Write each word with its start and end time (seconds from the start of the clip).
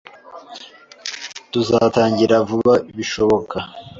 Tuzatangira 1.51 2.35
vuba 2.49 2.73
bishoboka 2.97 3.57